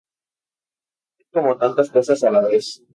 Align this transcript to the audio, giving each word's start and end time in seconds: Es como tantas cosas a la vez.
Es 1.19 1.27
como 1.31 1.59
tantas 1.59 1.91
cosas 1.91 2.23
a 2.23 2.31
la 2.31 2.41
vez. 2.47 2.81